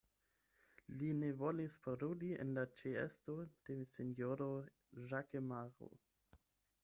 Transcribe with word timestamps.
Li 1.01 1.09
ne 1.17 1.27
volis 1.41 1.73
paroli 1.87 2.29
en 2.45 2.55
la 2.59 2.63
ĉeesto 2.81 3.35
de 3.67 3.77
sinjoro 3.97 4.47
Ĵakemaro. 5.13 5.91